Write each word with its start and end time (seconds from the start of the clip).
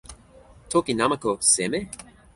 toki 0.69 0.93
namako 0.97 1.31
seme? 1.53 1.79